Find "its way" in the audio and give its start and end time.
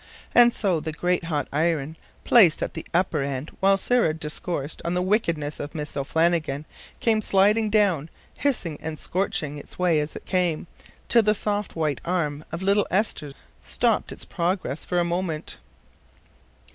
9.59-9.99